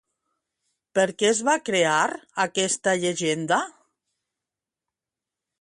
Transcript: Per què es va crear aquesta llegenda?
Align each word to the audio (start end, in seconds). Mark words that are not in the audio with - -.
Per 0.99 1.05
què 1.19 1.27
es 1.33 1.41
va 1.49 1.55
crear 1.67 1.99
aquesta 2.47 2.97
llegenda? 3.05 3.63